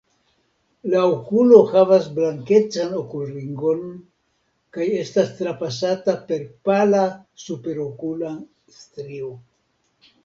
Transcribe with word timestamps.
La 0.91 1.01
okulo 1.09 1.57
havas 1.73 2.07
blankecan 2.15 2.95
okulringon 3.01 3.83
kaj 4.79 4.87
estas 5.03 5.31
trapasata 5.43 6.17
per 6.33 6.49
pala 6.71 7.05
superokula 7.45 8.33
strio. 8.81 9.31